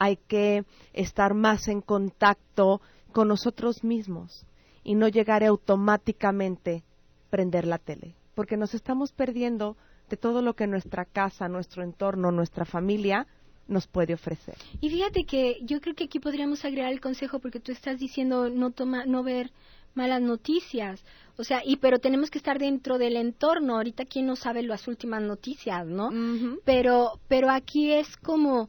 [0.00, 2.80] hay que estar más en contacto
[3.12, 4.44] con nosotros mismos
[4.82, 6.82] y no llegar automáticamente
[7.30, 9.76] prender la tele, porque nos estamos perdiendo
[10.10, 13.28] de todo lo que nuestra casa, nuestro entorno, nuestra familia
[13.68, 14.56] nos puede ofrecer.
[14.80, 18.50] Y fíjate que yo creo que aquí podríamos agregar el consejo porque tú estás diciendo
[18.50, 19.52] no toma no ver
[19.94, 21.04] malas noticias.
[21.36, 23.76] O sea, y pero tenemos que estar dentro del entorno.
[23.76, 26.10] Ahorita quién no sabe las últimas noticias, ¿no?
[26.64, 28.68] Pero pero aquí es como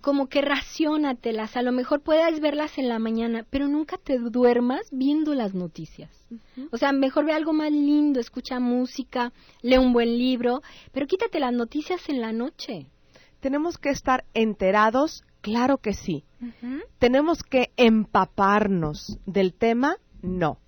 [0.00, 1.56] como que racionatelas.
[1.56, 6.10] A lo mejor puedes verlas en la mañana, pero nunca te duermas viendo las noticias.
[6.70, 10.60] O sea, mejor ve algo más lindo, escucha música, lee un buen libro,
[10.92, 12.86] pero quítate las noticias en la noche.
[13.40, 16.24] Tenemos que estar enterados, claro que sí.
[16.98, 20.58] Tenemos que empaparnos del tema no,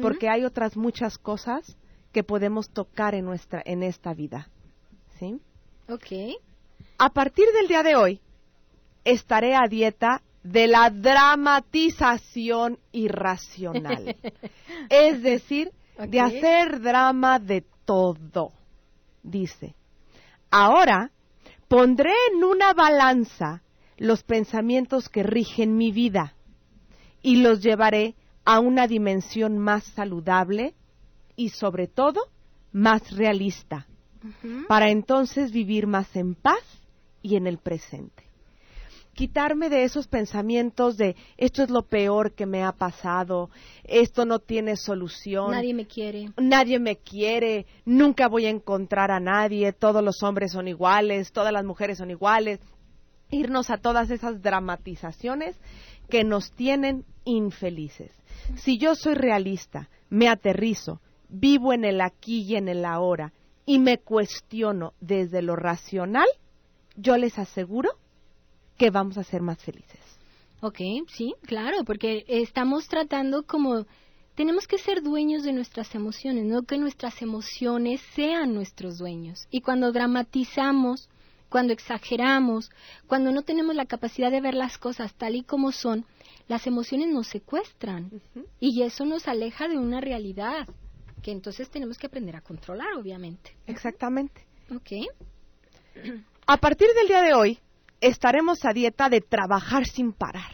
[0.00, 1.76] porque hay otras muchas cosas
[2.12, 4.48] que podemos tocar en nuestra en esta vida,
[5.18, 5.40] ¿sí?
[5.88, 6.36] Ok.
[6.98, 8.20] A partir del día de hoy
[9.04, 14.16] estaré a dieta de la dramatización irracional,
[14.90, 18.52] es decir, de hacer drama de todo.
[19.22, 19.74] Dice,
[20.50, 21.10] ahora
[21.68, 23.62] pondré en una balanza
[23.96, 26.34] los pensamientos que rigen mi vida
[27.22, 30.74] y los llevaré a una dimensión más saludable
[31.36, 32.20] y sobre todo
[32.72, 33.86] más realista,
[34.68, 36.62] para entonces vivir más en paz
[37.22, 38.24] y en el presente.
[39.14, 43.50] quitarme de esos pensamientos de esto es lo peor que me ha pasado,
[43.84, 45.50] esto no tiene solución.
[45.50, 46.30] Nadie me quiere.
[46.38, 51.52] Nadie me quiere, nunca voy a encontrar a nadie, todos los hombres son iguales, todas
[51.52, 52.60] las mujeres son iguales.
[53.30, 55.56] Irnos a todas esas dramatizaciones
[56.08, 58.10] que nos tienen infelices.
[58.56, 63.32] Si yo soy realista, me aterrizo, vivo en el aquí y en el ahora
[63.64, 66.26] y me cuestiono desde lo racional,
[66.96, 67.90] yo les aseguro
[68.76, 70.00] que vamos a ser más felices.
[70.60, 70.78] Ok,
[71.08, 73.86] sí, claro, porque estamos tratando como
[74.34, 79.46] tenemos que ser dueños de nuestras emociones, no que nuestras emociones sean nuestros dueños.
[79.50, 81.08] Y cuando dramatizamos,
[81.52, 82.70] cuando exageramos,
[83.06, 86.06] cuando no tenemos la capacidad de ver las cosas tal y como son,
[86.48, 88.10] las emociones nos secuestran
[88.58, 90.66] y eso nos aleja de una realidad
[91.22, 93.54] que entonces tenemos que aprender a controlar, obviamente.
[93.66, 94.46] Exactamente.
[94.74, 95.06] Ok.
[96.46, 97.58] A partir del día de hoy,
[98.00, 100.52] estaremos a dieta de trabajar sin parar.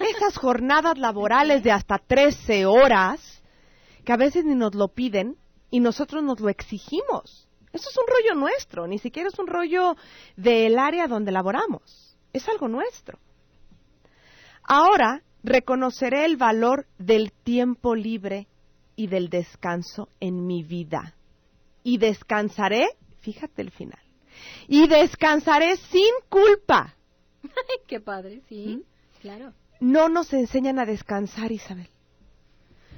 [0.00, 3.44] Esas jornadas laborales de hasta 13 horas,
[4.04, 5.36] que a veces ni nos lo piden
[5.70, 7.46] y nosotros nos lo exigimos.
[7.72, 9.96] Eso es un rollo nuestro, ni siquiera es un rollo
[10.36, 12.16] del área donde laboramos.
[12.32, 13.18] Es algo nuestro.
[14.62, 18.48] Ahora reconoceré el valor del tiempo libre
[18.96, 21.14] y del descanso en mi vida.
[21.82, 22.88] Y descansaré,
[23.20, 24.00] fíjate el final,
[24.68, 26.96] y descansaré sin culpa.
[27.86, 28.84] Qué padre, sí,
[29.20, 29.54] claro.
[29.80, 31.88] No nos enseñan a descansar, Isabel.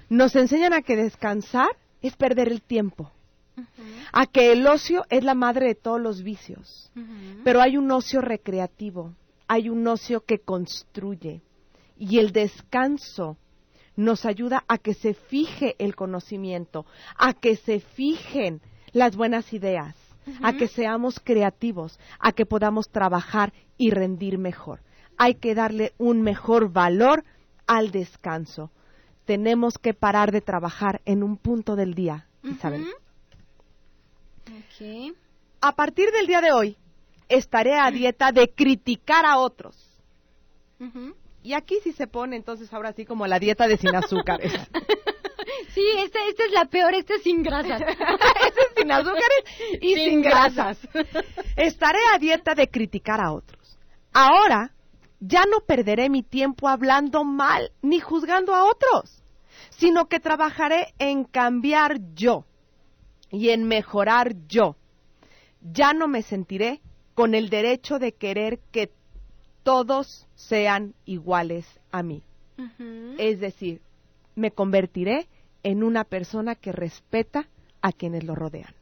[0.09, 3.13] Nos enseñan a que descansar es perder el tiempo.
[4.13, 6.91] A que el ocio es la madre de todos los vicios.
[7.45, 9.15] Pero hay un ocio recreativo,
[9.49, 11.43] hay un ocio que construye.
[11.99, 13.37] Y el descanso
[13.97, 16.87] nos ayuda a que se fije el conocimiento,
[17.17, 18.61] a que se fijen
[18.93, 19.95] las buenas ideas,
[20.43, 24.81] a que seamos creativos, a que podamos trabajar y rendir mejor.
[25.19, 27.25] Hay que darle un mejor valor
[27.67, 28.71] al descanso.
[29.25, 32.85] Tenemos que parar de trabajar en un punto del día, Isabel.
[35.61, 36.77] A partir del día de hoy,
[37.29, 39.77] estaré a dieta de criticar a otros.
[41.43, 44.53] Y aquí sí se pone entonces ahora sí como la dieta de sin azúcares.
[45.75, 47.81] Sí, esta, esta es la peor, esta es sin grasas.
[47.81, 48.01] esta
[48.47, 49.45] es sin azúcares
[49.81, 50.79] y sin, grasas.
[51.57, 53.79] Estaré a dieta de criticar a otros.
[54.13, 54.73] Ahora
[55.21, 59.23] ya no perderé mi tiempo hablando mal ni juzgando a otros,
[59.71, 62.45] sino que trabajaré en cambiar yo
[63.33, 64.77] y en mejorar yo.
[65.61, 66.81] Ya no me sentiré
[67.15, 68.91] con el derecho de querer que
[69.65, 72.23] todos sean iguales a mí.
[73.19, 73.81] Es decir,
[74.37, 75.27] me convertiré
[75.65, 77.49] en una persona que respeta
[77.81, 78.75] a quienes lo rodean.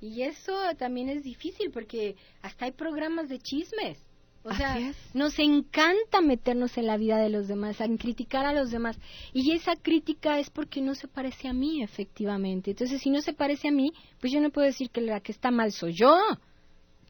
[0.00, 3.98] Y eso también es difícil porque hasta hay programas de chismes.
[4.46, 4.78] O sea,
[5.14, 8.98] nos encanta meternos en la vida de los demás, en criticar a los demás.
[9.32, 12.72] Y esa crítica es porque no se parece a mí, efectivamente.
[12.72, 15.32] Entonces, si no se parece a mí, pues yo no puedo decir que la que
[15.32, 16.14] está mal soy yo.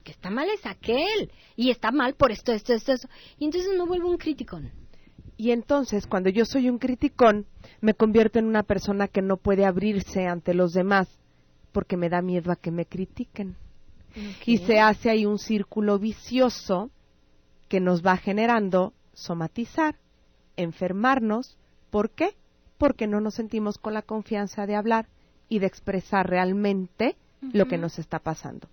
[0.05, 1.33] Que está mal es aquel.
[1.57, 3.09] Y está mal por esto, esto, esto, esto.
[3.41, 4.71] Y entonces no vuelvo un criticón.
[5.37, 7.47] Y entonces, cuando yo soy un criticón,
[7.81, 11.09] me convierto en una persona que no puede abrirse ante los demás
[11.73, 13.57] porque me da miedo a que me critiquen.
[14.47, 16.93] Y se hace ahí un círculo vicioso
[17.69, 19.97] que nos va generando somatizar,
[20.57, 21.57] enfermarnos.
[21.91, 22.35] ¿Por qué?
[22.79, 25.07] Porque no nos sentimos con la confianza de hablar
[25.49, 27.17] y de expresar realmente
[27.53, 28.69] lo que nos está pasando.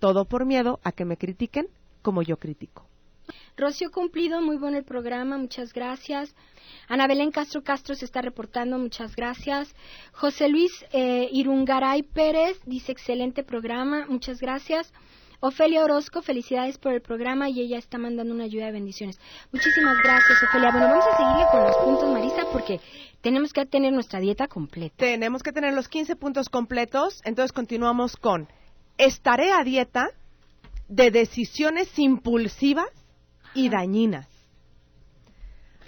[0.00, 1.68] Todo por miedo a que me critiquen
[2.02, 2.86] como yo critico.
[3.56, 6.34] Rocío Cumplido, muy bueno el programa, muchas gracias.
[6.88, 9.74] Ana Belén Castro Castro se está reportando, muchas gracias.
[10.12, 14.92] José Luis eh, Irungaray Pérez dice excelente programa, muchas gracias.
[15.40, 19.20] Ofelia Orozco, felicidades por el programa y ella está mandando una ayuda de bendiciones.
[19.52, 20.70] Muchísimas gracias, Ofelia.
[20.72, 22.80] Bueno, vamos a seguirle con los puntos, Marisa, porque
[23.20, 24.96] tenemos que tener nuestra dieta completa.
[24.96, 28.48] Tenemos que tener los 15 puntos completos, entonces continuamos con
[28.96, 30.10] estaré a dieta
[30.88, 32.90] de decisiones impulsivas
[33.54, 34.26] y dañinas.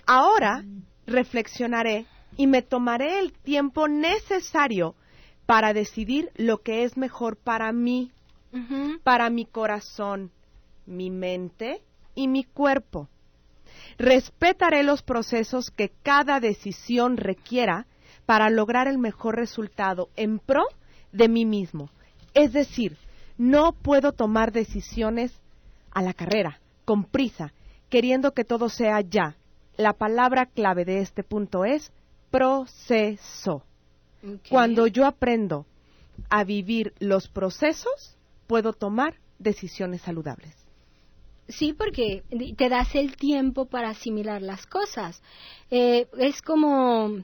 [0.06, 0.64] Ahora
[1.06, 4.94] reflexionaré y me tomaré el tiempo necesario
[5.46, 8.12] para decidir lo que es mejor para mí,
[9.02, 10.30] para mi corazón,
[10.86, 11.82] mi mente
[12.14, 13.08] y mi cuerpo.
[13.98, 17.86] Respetaré los procesos que cada decisión requiera
[18.26, 20.64] para lograr el mejor resultado en pro
[21.12, 21.90] de mí mismo.
[22.34, 22.96] Es decir,
[23.38, 25.32] no puedo tomar decisiones
[25.92, 27.52] a la carrera, con prisa,
[27.88, 29.36] queriendo que todo sea ya.
[29.76, 31.92] La palabra clave de este punto es
[32.30, 33.64] proceso.
[34.48, 35.66] Cuando yo aprendo
[36.28, 38.16] a vivir los procesos,
[38.50, 40.52] puedo tomar decisiones saludables.
[41.46, 42.24] Sí, porque
[42.56, 45.22] te das el tiempo para asimilar las cosas.
[45.70, 47.22] Eh, es como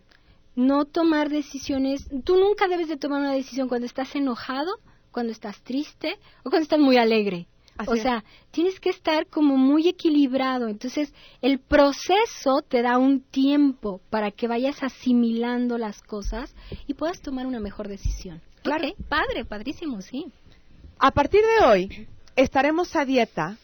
[0.54, 2.08] no tomar decisiones.
[2.22, 4.70] Tú nunca debes de tomar una decisión cuando estás enojado,
[5.10, 7.48] cuando estás triste o cuando estás muy alegre.
[7.88, 10.68] o sea, tienes que estar como muy equilibrado.
[10.68, 11.12] Entonces,
[11.42, 16.54] el proceso te da un tiempo para que vayas asimilando las cosas
[16.86, 18.40] y puedas tomar una mejor decisión.
[18.62, 18.86] Claro.
[19.08, 20.32] padre, padrísimo, sí.
[20.98, 23.58] A partir de hoy, estaremos a dieta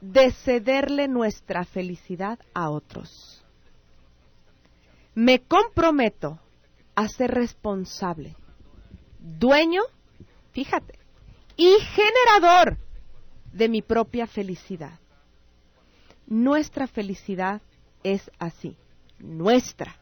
[0.00, 3.44] de cederle nuestra felicidad a otros.
[5.14, 6.38] Me comprometo
[6.94, 8.34] a ser responsable,
[9.18, 9.82] dueño,
[10.52, 10.98] fíjate,
[11.56, 12.78] y generador
[13.52, 14.98] de mi propia felicidad.
[16.26, 17.60] Nuestra felicidad
[18.02, 18.78] es así,
[19.18, 19.96] nuestra.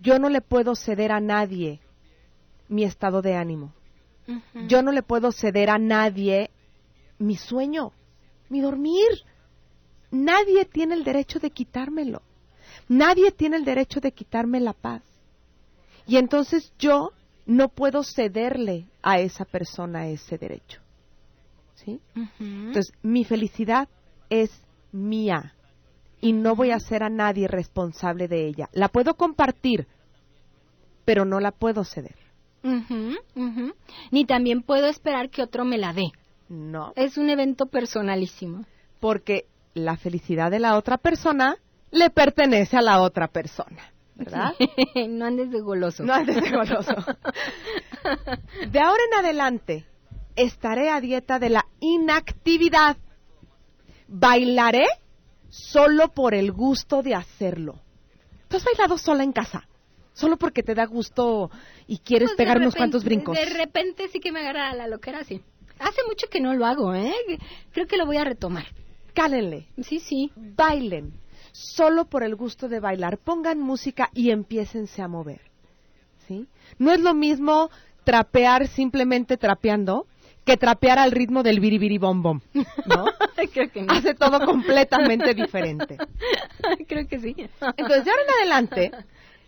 [0.00, 1.80] Yo no le puedo ceder a nadie
[2.68, 3.72] mi estado de ánimo.
[4.68, 6.50] Yo no le puedo ceder a nadie
[7.18, 7.92] mi sueño
[8.48, 9.10] mi dormir.
[10.10, 12.22] Nadie tiene el derecho de quitármelo.
[12.88, 15.02] Nadie tiene el derecho de quitarme la paz.
[16.06, 17.10] Y entonces yo
[17.46, 20.80] no puedo cederle a esa persona ese derecho.
[21.74, 22.00] ¿Sí?
[22.38, 23.88] Entonces, mi felicidad
[24.30, 24.50] es
[24.92, 25.54] mía
[26.20, 28.68] y no voy a ser a nadie responsable de ella.
[28.72, 29.86] La puedo compartir,
[31.04, 32.16] pero no la puedo ceder.
[34.10, 36.12] Ni también puedo esperar que otro me la dé.
[36.48, 36.92] No.
[36.96, 38.64] Es un evento personalísimo.
[39.00, 41.56] Porque la felicidad de la otra persona
[41.90, 43.92] le pertenece a la otra persona.
[44.14, 44.54] ¿Verdad?
[45.08, 46.04] no andes de goloso.
[46.04, 46.94] No andes de goloso.
[48.70, 49.86] de ahora en adelante
[50.36, 52.96] estaré a dieta de la inactividad.
[54.08, 54.86] Bailaré
[55.48, 57.80] solo por el gusto de hacerlo.
[58.48, 59.66] ¿Tú has bailado sola en casa?
[60.14, 61.50] Solo porque te da gusto
[61.86, 63.36] y quieres pues pegar unos cuantos brincos.
[63.36, 65.42] De repente sí que me agarra la loquera, sí.
[65.80, 67.12] Hace mucho que no lo hago, ¿eh?
[67.72, 68.64] Creo que lo voy a retomar.
[69.12, 69.66] Cálenle.
[69.82, 70.30] Sí, sí.
[70.36, 71.12] Bailen.
[71.52, 73.18] Solo por el gusto de bailar.
[73.18, 75.40] Pongan música y empiécense a mover.
[76.28, 76.46] ¿Sí?
[76.78, 77.70] No es lo mismo
[78.04, 80.06] trapear simplemente trapeando
[80.44, 82.40] que trapear al ritmo del biribiri bom bom,
[82.86, 83.06] ¿no?
[83.52, 83.92] Creo que no.
[83.94, 85.96] Hace todo completamente diferente.
[86.88, 87.34] Creo que sí.
[87.36, 88.90] Entonces, de ahora en adelante,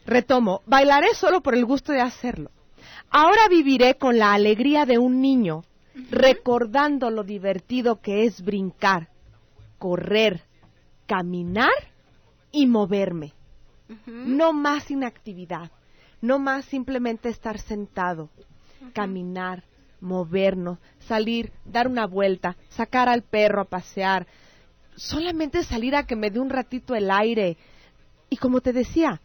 [0.06, 2.50] retomo, bailaré solo por el gusto de hacerlo.
[3.10, 5.64] Ahora viviré con la alegría de un niño
[6.10, 9.08] recordando lo divertido que es brincar,
[9.78, 10.42] correr,
[11.06, 11.72] caminar
[12.52, 13.32] y moverme.
[14.06, 15.70] No más inactividad,
[16.20, 18.30] no más simplemente estar sentado,
[18.92, 19.64] caminar,
[20.00, 24.26] movernos, salir, dar una vuelta, sacar al perro a pasear,
[24.96, 27.56] solamente salir a que me dé un ratito el aire.
[28.28, 29.20] Y como te decía,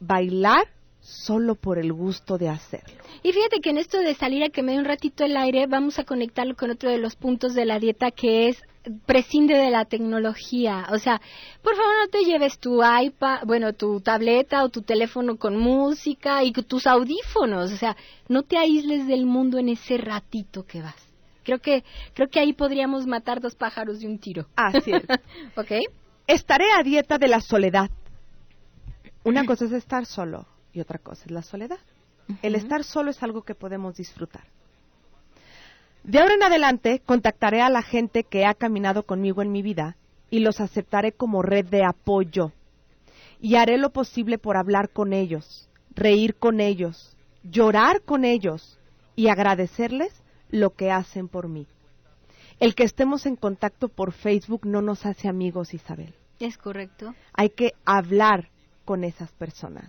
[0.00, 0.66] bailar
[1.00, 3.02] solo por el gusto de hacerlo.
[3.22, 5.66] Y fíjate que en esto de salir a que me dé un ratito el aire,
[5.66, 8.62] vamos a conectarlo con otro de los puntos de la dieta que es
[9.06, 10.86] prescinde de la tecnología.
[10.90, 11.20] O sea,
[11.62, 16.42] por favor no te lleves tu iPad, bueno, tu tableta o tu teléfono con música
[16.44, 17.72] y tus audífonos.
[17.72, 17.96] O sea,
[18.28, 20.96] no te aísles del mundo en ese ratito que vas.
[21.42, 21.84] Creo que,
[22.14, 24.46] creo que ahí podríamos matar dos pájaros de un tiro.
[24.56, 25.02] Así es.
[25.56, 25.72] ¿Ok?
[26.26, 27.90] Estaré a dieta de la soledad.
[29.24, 31.78] Una cosa es estar solo y otra cosa es la soledad.
[32.42, 34.44] El estar solo es algo que podemos disfrutar.
[36.04, 39.96] De ahora en adelante contactaré a la gente que ha caminado conmigo en mi vida
[40.30, 42.52] y los aceptaré como red de apoyo.
[43.40, 48.78] Y haré lo posible por hablar con ellos, reír con ellos, llorar con ellos
[49.16, 51.66] y agradecerles lo que hacen por mí.
[52.58, 56.14] El que estemos en contacto por Facebook no nos hace amigos, Isabel.
[56.38, 57.14] Es correcto.
[57.32, 58.48] Hay que hablar
[58.90, 59.88] con esas personas.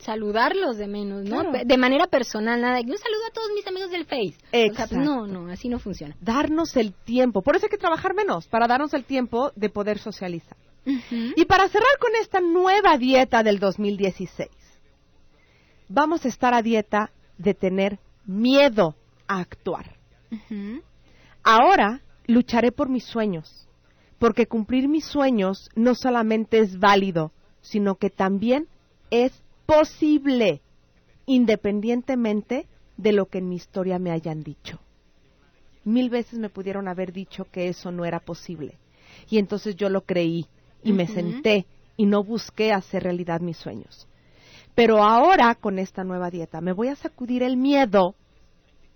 [0.00, 1.42] Saludarlos de menos, ¿no?
[1.64, 2.82] De manera personal, nada.
[2.82, 4.34] Yo saludo a todos mis amigos del Face.
[4.52, 4.98] Exacto.
[4.98, 6.14] no, no, así no funciona.
[6.20, 7.40] Darnos el tiempo.
[7.40, 10.58] Por eso hay que trabajar menos, para darnos el tiempo de poder socializar.
[10.84, 14.50] Y para cerrar con esta nueva dieta del 2016,
[15.88, 19.96] vamos a estar a dieta de tener miedo a actuar.
[21.42, 23.66] Ahora lucharé por mis sueños,
[24.18, 28.68] porque cumplir mis sueños no solamente es válido, sino que también
[29.10, 29.32] es
[29.66, 30.60] posible,
[31.26, 34.80] independientemente de lo que en mi historia me hayan dicho.
[35.84, 38.76] Mil veces me pudieron haber dicho que eso no era posible.
[39.30, 40.46] Y entonces yo lo creí
[40.82, 44.06] y me senté y no busqué hacer realidad mis sueños.
[44.74, 48.14] Pero ahora, con esta nueva dieta, me voy a sacudir el miedo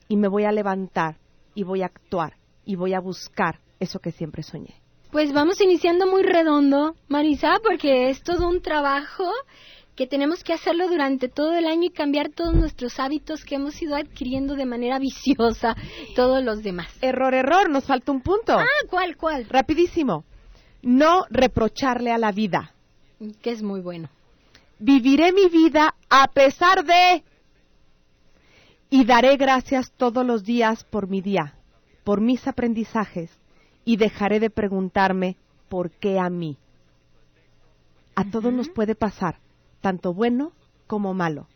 [0.09, 1.17] y me voy a levantar
[1.55, 4.82] y voy a actuar y voy a buscar eso que siempre soñé.
[5.13, 9.31] Pues vamos iniciando muy redondo, Marisa, porque es todo un trabajo
[9.95, 13.81] que tenemos que hacerlo durante todo el año y cambiar todos nuestros hábitos que hemos
[13.83, 15.77] ido adquiriendo de manera viciosa
[16.17, 16.89] todos los demás.
[17.03, 18.59] Error, error, nos falta un punto.
[18.59, 19.47] Ah, ¿cuál, cuál?
[19.51, 20.25] Rapidísimo.
[20.81, 22.73] No reprocharle a la vida.
[23.43, 24.09] Que es muy bueno.
[24.79, 27.23] Viviré mi vida a pesar de...
[28.89, 31.55] Y daré gracias todos los días por mi día,
[32.03, 33.42] por mis aprendizajes,
[33.85, 35.37] y dejaré de preguntarme
[35.69, 36.59] por qué a mí.
[38.15, 39.39] A todos nos puede pasar,
[39.81, 40.53] tanto bueno
[40.87, 41.47] como malo.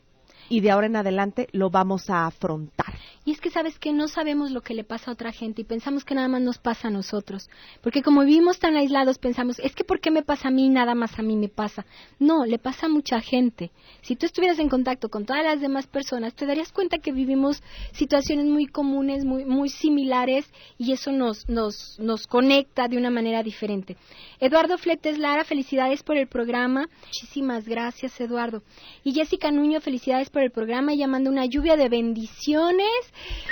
[0.49, 2.96] Y de ahora en adelante lo vamos a afrontar.
[3.27, 5.65] Y es que sabes que no sabemos lo que le pasa a otra gente y
[5.65, 7.51] pensamos que nada más nos pasa a nosotros.
[7.83, 10.69] Porque como vivimos tan aislados pensamos, es que ¿por qué me pasa a mí?
[10.69, 11.85] Nada más a mí me pasa.
[12.21, 13.73] No, le pasa a mucha gente.
[14.03, 17.65] Si tú estuvieras en contacto con todas las demás personas, te darías cuenta que vivimos
[17.95, 20.49] situaciones muy comunes, muy, muy similares
[20.79, 23.97] y eso nos, nos, nos conecta de una manera diferente.
[24.39, 26.89] Eduardo Fletes Lara, felicidades por el programa.
[27.07, 28.63] Muchísimas gracias, Eduardo.
[29.03, 32.87] Y Jessica Nuño, felicidades por el programa y llamando una lluvia de bendiciones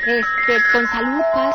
[0.06, 1.54] este, con salud, paz,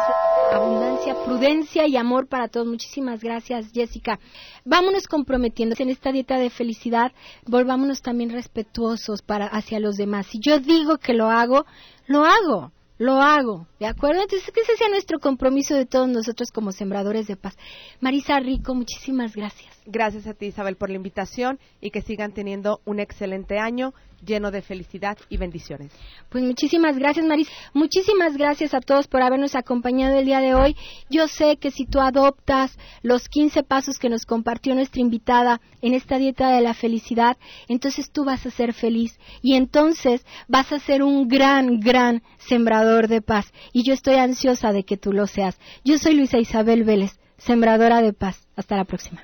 [0.53, 2.67] abundancia, prudencia y amor para todos.
[2.67, 4.19] Muchísimas gracias, Jessica.
[4.65, 7.11] Vámonos comprometiendo en esta dieta de felicidad,
[7.45, 10.27] volvámonos también respetuosos para hacia los demás.
[10.27, 11.65] Si yo digo que lo hago,
[12.07, 14.21] lo hago lo hago, ¿de acuerdo?
[14.21, 17.55] Entonces, que ese sea nuestro compromiso de todos nosotros como sembradores de paz.
[18.01, 19.78] Marisa Rico, muchísimas gracias.
[19.91, 24.51] Gracias a ti, Isabel, por la invitación y que sigan teniendo un excelente año lleno
[24.51, 25.91] de felicidad y bendiciones.
[26.29, 27.51] Pues muchísimas gracias, Marisa.
[27.73, 30.75] Muchísimas gracias a todos por habernos acompañado el día de hoy.
[31.09, 35.95] Yo sé que si tú adoptas los 15 pasos que nos compartió nuestra invitada en
[35.95, 37.37] esta dieta de la felicidad,
[37.67, 43.07] entonces tú vas a ser feliz y entonces vas a ser un gran, gran sembrador
[43.07, 43.51] de paz.
[43.73, 45.57] Y yo estoy ansiosa de que tú lo seas.
[45.83, 48.47] Yo soy Luisa Isabel Vélez, sembradora de paz.
[48.55, 49.23] Hasta la próxima.